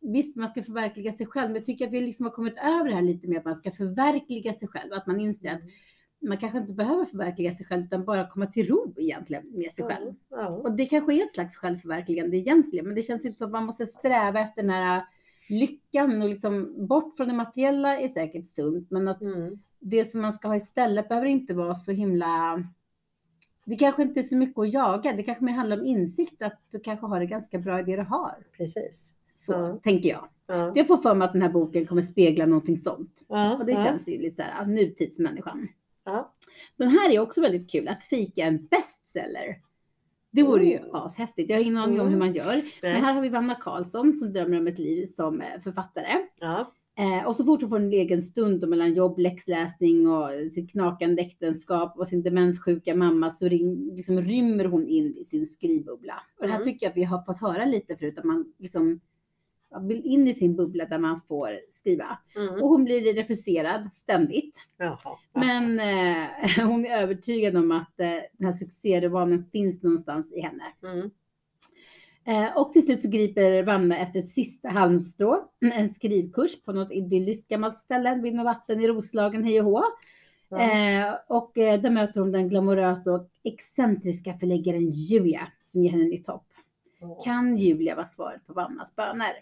[0.00, 2.88] visst, man ska förverkliga sig själv, men jag tycker att vi liksom har kommit över
[2.88, 4.92] det här lite med att man ska förverkliga sig själv.
[4.92, 5.62] Att man inser att
[6.28, 9.84] man kanske inte behöver förverkliga sig själv, utan bara komma till ro egentligen med sig
[9.84, 10.14] själv.
[10.30, 10.48] Ja.
[10.48, 13.64] Och det kanske är ett slags självförverkligande egentligen, men det känns inte som att man
[13.64, 15.04] måste sträva efter den här
[15.48, 19.58] lyckan och liksom bort från det materiella är säkert sunt, men att Mm.
[19.80, 22.62] det som man ska ha istället behöver inte vara så himla...
[23.64, 26.60] Det kanske inte är så mycket att jaga, det kanske mer handlar om insikt, att
[26.70, 28.34] du kanske har det ganska bra i det du har.
[28.56, 29.14] Precis.
[29.34, 29.78] Så Ja.
[29.82, 30.28] tänker jag.
[30.46, 30.72] Ja.
[30.74, 33.24] Jag får för mig att den här boken kommer spegla någonting sånt.
[33.28, 33.56] Ja.
[33.56, 33.84] Och det ja.
[33.84, 35.68] känns ju lite så här, nutidsmänniskan.
[36.06, 36.32] Ja.
[36.76, 39.60] Den här är också väldigt kul, att fika en bestseller.
[40.30, 41.06] Det vore ju Oh.
[41.06, 41.50] ashäftigt.
[41.50, 42.12] Jag har ingen aning om Mm.
[42.12, 42.54] hur man gör.
[42.54, 43.00] Men Nej.
[43.00, 46.06] här har vi Vanna Karlsson som drömmer om ett liv som eh, författare.
[46.40, 46.72] Ja.
[46.98, 50.70] Eh, och så fort hon får en egen stund då mellan jobb, läxläsning och sitt
[50.70, 56.14] knakande äktenskap och sin demenssjuka mamma så rim, liksom rymmer hon in i sin skrivbubbla.
[56.38, 56.64] Och det här Mm.
[56.64, 59.00] tycker jag att vi har fått höra lite förut, att man liksom
[59.90, 62.18] in i sin bubbla där man får skriva.
[62.36, 62.62] Mm.
[62.62, 64.56] Och hon blir refuserad ständigt.
[64.76, 65.18] Jaha.
[65.34, 66.26] Men eh,
[66.66, 70.64] hon är övertygad om att eh, den här succéromanen finns någonstans i henne.
[70.82, 71.10] Mm.
[72.26, 76.92] Eh, och till slut så griper Vanna efter ett sista halmstrå, en skrivkurs på något
[76.92, 79.82] idylliskt gammalt ställe vid något vatten i Roslagen, hej och hå.
[80.50, 86.04] Eh, och eh, där möter hon den glamorösa och excentriska förläggaren Julia som ger henne
[86.04, 86.46] nytt hopp.
[87.24, 89.32] Kan Julia vara svaret på Vannas böner?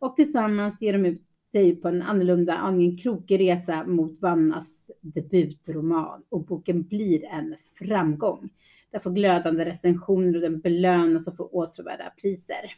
[0.00, 6.22] Och tillsammans ger de ut sig på en annorlunda, aningen krokig resa mot Vannas debutroman.
[6.28, 8.50] Och boken blir en framgång.
[8.90, 12.72] Där får glödande recensioner och den belönas och får åtråvärda priser.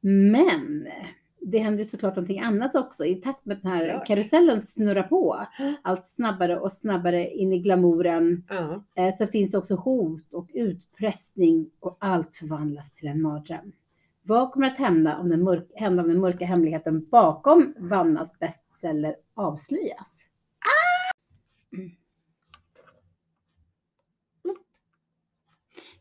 [0.00, 0.88] Men
[1.40, 4.06] det händer såklart någonting annat också i takt med att den här Klart.
[4.06, 5.46] karusellen snurrar på
[5.82, 8.44] allt snabbare och snabbare in i glamouren
[8.94, 13.72] eh, så finns det också hot och utpressning och allt förvandlas till en mardröm.
[14.26, 19.16] Vad kommer att hända om den, mörk, hända om den mörka hemligheten bakom Vannas bestseller
[19.34, 20.28] avslöjas?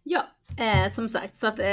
[0.04, 0.24] Ja,
[0.60, 1.66] eh, som sagt, så att eh,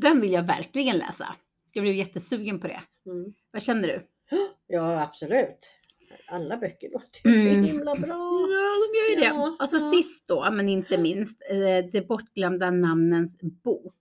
[0.00, 1.34] den vill jag verkligen läsa.
[1.72, 2.80] Jag blev jättesugen på det.
[3.06, 3.34] Mm.
[3.50, 4.06] Vad känner du?
[4.66, 5.58] ja, absolut.
[6.28, 7.64] Alla böcker låter ju Mm.
[7.64, 8.08] så himla bra.
[8.08, 9.24] Ja, de gör ju det.
[9.26, 9.90] Ja, och så ja.
[9.90, 13.94] sist då, men inte minst, eh, Det bortglömda namnens bok.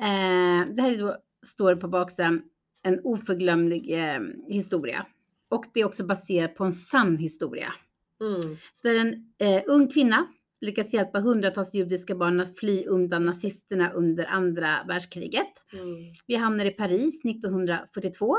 [0.00, 2.42] Eh, det här är då, står på baksidan
[2.82, 5.06] en oförglömlig eh, historia.
[5.50, 7.72] Och det är också baserat på en sann historia.
[8.20, 8.56] Mm.
[8.82, 10.26] Där en eh, ung kvinna
[10.60, 15.52] lyckas hjälpa hundratals judiska barn att fly undan nazisterna under andra världskriget.
[15.72, 16.12] Mm.
[16.26, 18.36] Vi hamnar i Paris 1942.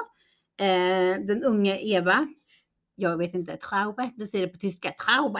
[0.60, 2.28] Eh, den unga Eva,
[2.95, 5.39] jag vet inte, Traube, du säger det på tyska, Traube,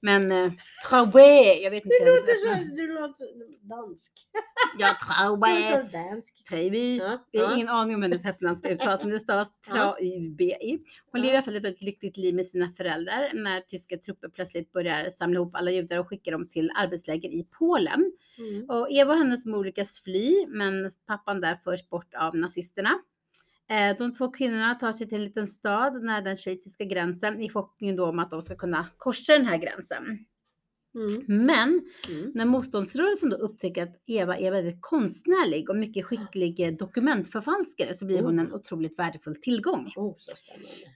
[0.00, 0.52] men eh,
[0.88, 2.20] Traube, jag vet inte ens.
[2.20, 4.12] låter så, låter dansk.
[4.78, 6.44] Ja, Traube, låter dansk.
[6.48, 6.78] Traube.
[6.78, 7.56] Ja, Jag har ja.
[7.56, 10.82] ingen aning om hennes efternamn ska uttalas, men det stavas Traubi.
[11.12, 14.28] Hon lever i alla fall ett väldigt lyckligt liv med sina föräldrar när tyska trupper
[14.28, 18.12] plötsligt börjar samla ihop alla judar och skicka dem till arbetsläger i Polen.
[18.38, 18.70] Mm.
[18.70, 22.90] Och Eva och hennes mor lyckas fly, men pappan där förs bort av nazisterna.
[23.70, 27.50] Eh, de två kvinnorna tar sig till en liten stad nära den schweiziska gränsen i
[27.50, 30.26] förhoppningen då om att de ska kunna korsa den här gränsen.
[30.94, 31.46] Mm.
[31.46, 32.30] Men Mm.
[32.34, 38.06] när motståndsrörelsen då upptäcker att Eva är väldigt konstnärlig och mycket skicklig eh, dokumentförfalskare så
[38.06, 39.92] blir hon en otroligt värdefull tillgång.
[39.96, 40.32] Oh, så.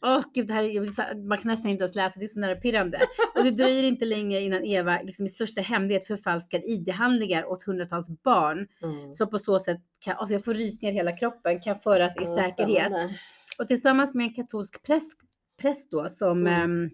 [0.03, 3.01] Åh gud, det här, man kan nästan inte ens läsa, det är så nervpirrande.
[3.35, 8.09] Och det dröjer inte länge innan Eva liksom i största hemlighet förfalskar ID-handlingar åt hundratals
[8.23, 8.67] barn.
[8.83, 9.15] Mm.
[9.15, 12.25] Så på så sätt kan, alltså jag får rysningar i hela kroppen, kan föras i
[12.25, 12.87] säkerhet.
[12.87, 13.15] spännande.
[13.59, 15.21] Och tillsammans med en katolsk präst,
[15.61, 16.63] präst då som Mm.
[16.63, 16.91] ehm,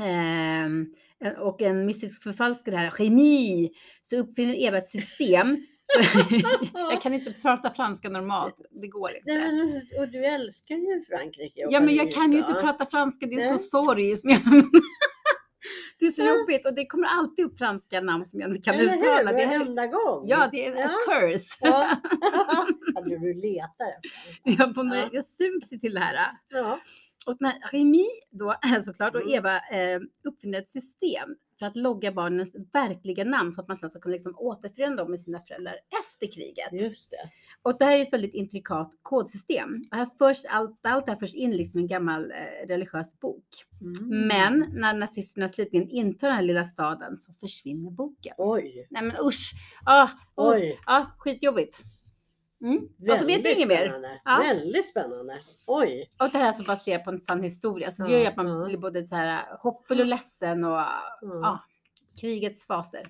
[0.00, 0.86] ehm,
[1.38, 3.70] och en mystisk förfalskare här, Chemi,
[4.02, 5.66] så uppfinner Eva ett system.
[6.74, 9.34] jag kan inte prata franska normalt, det går inte.
[9.34, 13.26] Nej, men, och du älskar ju Frankrike Ja, men jag kan ju inte prata franska,
[13.26, 14.16] det står sorg.
[14.16, 14.40] Som jag...
[15.98, 18.74] det är så jobbigt och det kommer alltid upp franska namn som jag inte kan
[18.74, 18.96] Eller hur?
[18.96, 19.32] uttala.
[19.32, 20.24] Det är, Varenda gång.
[20.28, 20.84] ja, det är Ja.
[20.86, 21.58] a curse.
[21.60, 21.96] Ja.
[23.04, 24.64] Du letar efter.
[24.64, 25.08] jag, Ja.
[25.12, 26.16] jag sugs till det här.
[26.50, 26.80] Ja.
[27.26, 29.34] Och när Remi då såklart och Mm.
[29.34, 33.90] Eva eh, uppfinner ett system för att logga barnens verkliga namn så att man sen
[33.90, 36.72] ska kunna liksom återförena dem med sina föräldrar efter kriget.
[36.72, 37.30] Just det.
[37.62, 39.84] Och det här är ett väldigt intrikat kodsystem.
[39.90, 43.20] Och här förs allt, allt det här förs in liksom i en gammal eh, religiös
[43.20, 43.44] bok.
[43.80, 44.26] Mm.
[44.26, 48.34] Men när nazisterna slutligen intar den här lilla staden så försvinner boken.
[48.38, 49.52] Oj, Nej men usch!
[49.84, 50.78] Ah, oh, oj.
[50.86, 51.80] ah, skitjobbigt.
[52.62, 52.88] Mm.
[53.10, 53.76] Och så vet vi Väldigt inget mer.
[53.76, 54.20] spännande.
[54.24, 54.38] Ja.
[54.42, 55.38] Väldigt spännande.
[55.66, 56.10] Oj.
[56.20, 57.90] Och det här är alltså baserat på en sann historia.
[57.90, 61.02] Så det gör ju att man blir både så här hoppfull och ledsen och Ja.
[61.20, 61.60] ja,
[62.20, 63.08] krigets faser.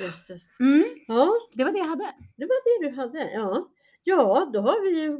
[0.00, 0.64] Just det.
[0.64, 2.14] Mm, Ja, det var det jag hade.
[2.36, 3.30] det var det du hade.
[3.32, 3.68] Ja,
[4.04, 5.18] ja då har vi ju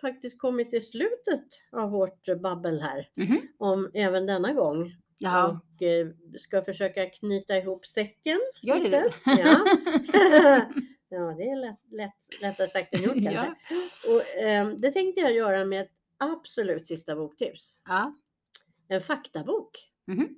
[0.00, 3.08] faktiskt kommit till slutet av vårt babbel här.
[3.16, 3.40] Mhm.
[3.58, 4.92] Om även denna gång.
[5.18, 6.06] Ja, Och eh,
[6.38, 8.40] ska försöka knyta ihop säcken.
[8.62, 9.10] gör det du?
[9.42, 9.64] Ja.
[11.12, 13.32] ja, det är lätt, lätt, lättare sagt än gjort kanske.
[13.32, 13.54] ja.
[14.14, 17.76] Och, ehm, det tänkte jag göra med ett absolut sista boktips.
[17.88, 18.14] ja.
[18.88, 20.36] En faktabok Mhm.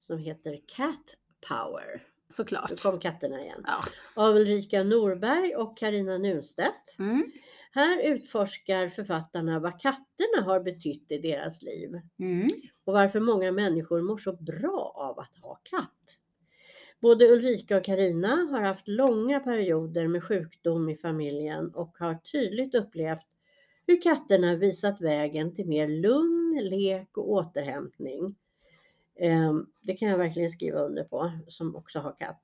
[0.00, 1.16] som heter Cat
[1.48, 2.06] Power.
[2.28, 2.70] Såklart.
[2.70, 3.62] Nu kom katterna igen.
[3.66, 3.84] Ja.
[4.14, 6.98] Av Ulrika Norberg och Karina Nunstedt.
[6.98, 7.32] Mm.
[7.72, 12.48] Här utforskar författarna vad katterna har betytt i deras liv Mm.
[12.84, 16.18] och varför många människor mår så bra av att ha katt.
[17.02, 22.74] Både Ulrika och Karina har haft långa perioder med sjukdom i familjen och har tydligt
[22.74, 23.26] upplevt
[23.86, 28.34] hur katterna visat vägen till mer lugn, lek och återhämtning.
[29.18, 32.40] Ehm, Det kan jag verkligen skriva under på som också har katt.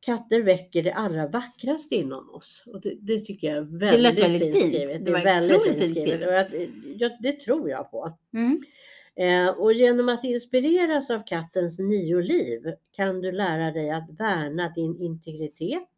[0.00, 4.18] Katter väcker det allra vackraste inom oss och det, det tycker jag är väldigt, lät
[4.18, 5.06] väldigt fint skrivet.
[5.06, 8.18] Det var väldigt otroligt fint skrivet och jag, jag, det tror jag på.
[8.32, 8.62] Mm.
[9.18, 14.68] Eh, och genom att inspireras av kattens nio liv kan du lära dig att värna
[14.68, 15.88] din integritet,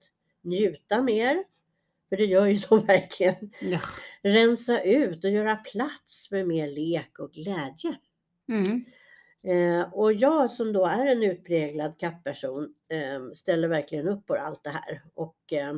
[0.42, 1.44] njuta mer,
[2.08, 3.80] för det gör ju de verkligen, Ja.
[4.22, 7.96] rensa ut och göra plats för mer lek och glädje.
[8.48, 8.84] Mm.
[9.42, 14.64] Eh, och jag som då är en utpräglad kattperson eh, ställer verkligen upp på allt
[14.64, 15.74] det här och eh,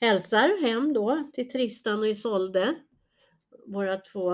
[0.00, 2.74] hälsar hem då till Tristan och Isolde,
[3.66, 4.32] våra två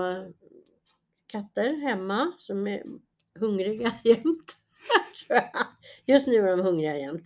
[1.35, 2.83] katter hemma som är
[3.39, 4.57] hungriga jämt.
[6.05, 7.23] Just nu är de hungriga jämt.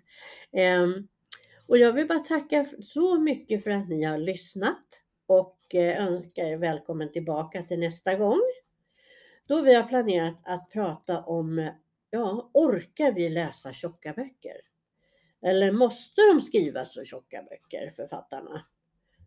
[0.52, 1.08] Ehm,
[1.68, 6.44] och jag vill bara tacka så mycket för att ni har lyssnat och eh, önskar
[6.44, 8.42] er välkommen tillbaka till nästa gång.
[9.48, 11.72] Då vi har planerat att prata om,
[12.10, 14.62] ja, orkar vi läsa tjocka böcker?
[15.42, 18.66] Eller måste de skriva så tjocka böcker, författarna?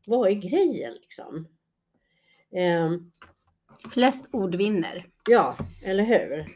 [0.06, 1.48] Vad är grejen liksom?
[2.52, 3.12] Ehm,
[3.90, 5.06] Flest ord vinner.
[5.28, 6.46] ja, eller hur?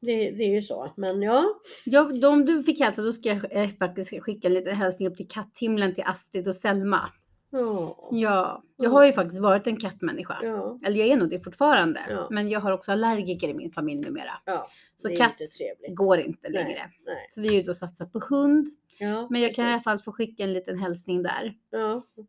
[0.00, 1.44] Det, det är ju så, men ja.
[1.84, 5.16] Ja, om du fick hälsa då ska jag eh, faktiskt skicka en liten hälsning upp
[5.16, 7.10] till katthimlen till Astrid och Selma.
[7.50, 10.38] Ja, Ja, jag har ju faktiskt varit en kattmänniska.
[10.42, 12.00] ja, Eller jag är nog det fortfarande.
[12.10, 12.28] Ja.
[12.30, 14.30] Men jag har också allergiker i min familj numera.
[14.44, 14.66] ja.
[14.96, 16.90] Så katt inte går inte längre.
[17.06, 17.26] Nej.
[17.34, 18.66] Så vi är ute och satsar på hund.
[19.00, 19.84] Ja, Men jag kan i alla precis.
[19.84, 21.54] fall få skicka en liten hälsning där.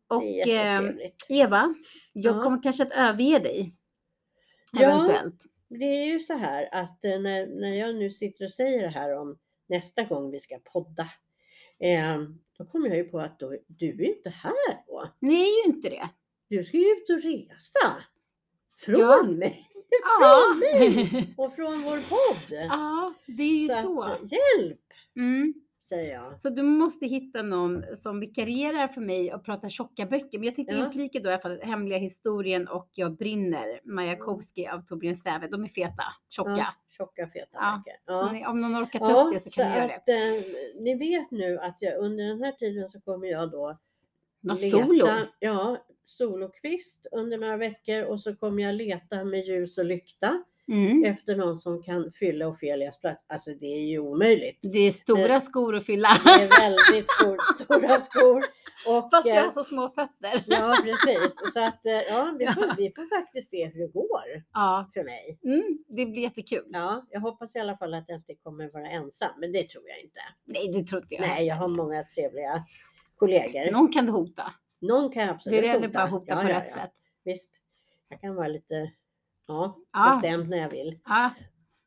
[0.07, 0.81] Och eh.
[1.29, 1.75] Eva,
[2.13, 2.41] jag Ja.
[2.41, 3.75] kommer kanske att överge dig.
[4.73, 4.81] Ja.
[4.81, 5.45] Eventuellt.
[5.67, 8.89] Det är ju så här att eh, när, när jag nu sitter och säger det
[8.89, 11.07] här om nästa gång vi ska podda.
[11.79, 12.17] Eh,
[12.57, 15.09] då kommer jag ju på att då, du är inte här då.
[15.19, 16.09] Nej, är ju inte det.
[16.47, 18.03] Du ska ju ut och resa.
[18.77, 19.23] Från Ja.
[19.23, 19.65] mig
[20.21, 20.53] Ja.
[20.59, 21.33] mig.
[21.37, 22.59] och från vår podd.
[22.69, 23.81] ja, det är ju så.
[23.81, 24.01] så.
[24.03, 24.79] Att, hjälp,
[25.15, 25.53] Mm.
[25.89, 26.41] Säger jag.
[26.41, 30.37] Så du måste hitta någon som vikarierar för mig och pratar tjocka böcker.
[30.39, 30.85] Men jag tänkte Ja.
[30.85, 35.47] inflika då i alla fall Hemliga historien och Jag brinner, Majakowski av Torbjörn Säve.
[35.47, 36.51] De är feta, tjocka.
[36.57, 37.99] Ja, tjocka feta Ja, böcker.
[38.19, 39.95] Så ni, om någon orkar ta upp det så kan ni göra det.
[39.95, 43.77] att, eh, ni vet nu att jag, under den här tiden så kommer jag då
[44.41, 45.07] Vad solo.
[45.39, 51.05] Ja, solokvist under några veckor och så kommer jag leta med ljus och lykta Mm.
[51.05, 53.25] efter någon som kan fylla Ofelias plats.
[53.27, 54.59] Alltså det är ju omöjligt.
[54.61, 56.09] Det är stora Eh, skor att fylla.
[56.25, 58.43] Det är väldigt stor, stora skor.
[58.87, 60.43] Och, Fast jag eh, har så små fötter.
[60.45, 61.33] Ja, precis.
[61.53, 65.03] Så att eh, ja, vi får, vi får faktiskt se hur det går Ja, för
[65.03, 65.39] mig.
[65.43, 66.65] mm, det blir jättekul.
[66.69, 69.83] Ja, jag hoppas i alla fall att jag inte kommer vara ensam, men det tror
[69.89, 70.19] jag inte.
[70.45, 71.21] Nej, det tror inte jag.
[71.21, 72.63] Nej, jag har många trevliga
[73.15, 73.71] kollegor.
[73.71, 74.53] Någon kan du hota.
[74.81, 76.91] Någon kan jag absolut Det gäller bara att hota Ja, på ja, rätt sätt.
[77.25, 77.51] Visst,
[78.09, 78.91] jag kan vara lite
[79.49, 80.19] ja, Ja.
[80.21, 80.99] bestämd när jag vill.
[81.05, 81.29] Ja,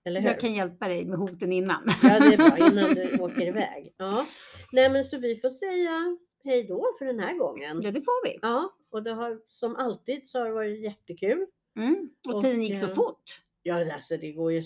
[0.04, 0.28] Eller hur?
[0.28, 1.82] jag kan hjälpa dig med hoten innan.
[2.02, 3.94] Ja, det är bra innan du åker iväg.
[3.96, 4.26] Ja.
[4.72, 7.80] Nej, men så vi får säga hej då för den här gången.
[7.82, 8.38] Ja, det får vi.
[8.42, 11.46] Ja, och det har som alltid så har det varit jättekul.
[11.78, 12.10] Mm.
[12.28, 13.22] Och, Och, tiden gick så eh, fort.
[13.62, 14.62] Ja, alltså det går ju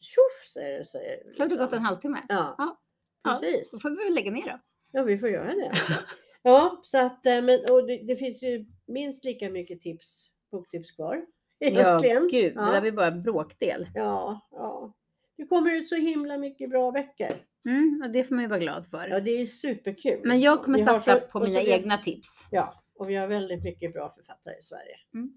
[0.00, 0.84] tjoff säger det.
[0.84, 2.18] säger Så har det gått en halvtimme.
[2.28, 2.78] Ja, Ja.
[3.24, 3.70] Ja, precis.
[3.70, 4.58] Då får vi väl lägga ner då.
[4.92, 5.72] Ja, vi får göra det.
[6.44, 10.92] Ja, så att, eh, men och det, det finns ju minst lika mycket tips, boktips
[10.92, 11.26] kvar.
[11.74, 12.28] Ja, Egentligen.
[12.28, 12.52] gud.
[12.56, 12.60] Ja.
[12.64, 13.88] Det där blir bara en bråkdel.
[13.94, 14.92] Ja, ja.
[15.36, 17.32] Det kommer ut så himla mycket bra böcker.
[17.68, 19.08] Mm, och det får man ju vara glad för.
[19.08, 20.20] Ja, det är superkul.
[20.24, 22.46] Men jag kommer Vi satsa så- på mina vi- egna tips.
[22.50, 24.96] Ja, och vi har väldigt mycket bra författare i Sverige.
[25.14, 25.32] Mm.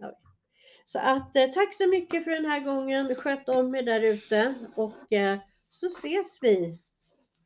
[0.00, 0.12] Ja.
[0.84, 3.14] Så att eh, tack så mycket för den här gången.
[3.14, 6.78] Sköt om er där ute och eh, så ses vi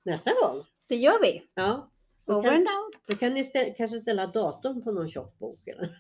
[0.05, 0.63] nästa gång.
[0.89, 1.43] Det gör vi.
[1.55, 1.91] Ja,
[2.27, 3.03] Over kan, and out.
[3.11, 5.67] då kan ni stä- kanske ställa datum på någon tjock bok.
[5.69, 5.97] Eller?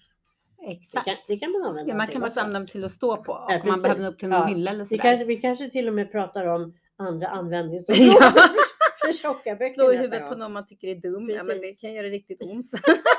[0.67, 1.05] Det, Exakt.
[1.07, 1.91] kan, det kan man använda.
[1.93, 2.41] Ja, man kan bara också.
[2.41, 3.47] använda dem till att stå på.
[3.49, 4.47] Ja, om man behöver upp till någon Ja.
[4.47, 5.03] hylla eller Vi sådär.
[5.03, 8.33] kanske, vi kanske till och med pratar om andra användningsområden Ja.
[9.07, 10.29] för tjocka böcker Slå i huvudet gång.
[10.29, 11.31] på någon man tycker är dum.
[11.31, 12.73] Ja, men det kan göra riktigt ont.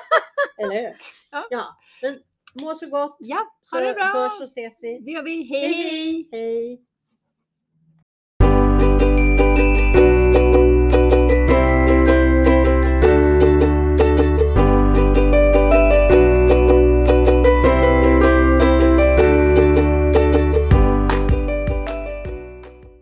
[0.58, 0.94] Eller hur?
[1.32, 1.48] Ja.
[1.50, 1.64] ja.
[2.02, 2.20] Men
[2.62, 3.18] må så gott.
[3.20, 4.04] ja, Så ha det bra.
[4.06, 5.00] hörs och ses vi.
[5.06, 5.44] Det gör vi.
[5.44, 5.74] hej.
[5.74, 6.30] hej.
[6.32, 6.82] Hej.